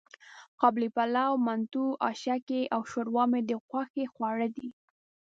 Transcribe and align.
قابلي 0.59 0.87
پلو، 0.95 1.31
منتو، 1.45 1.85
آشکې 2.09 2.61
او 2.73 2.81
ښوروا 2.89 3.23
مې 3.31 3.41
د 3.49 3.51
خوښې 3.65 4.05
خواړه 4.13 4.47
دي. 4.55 4.69